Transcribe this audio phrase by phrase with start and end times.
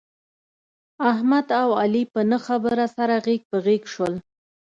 [1.11, 4.13] احمد او علي په نه خبره سره غېږ په غېږ شول.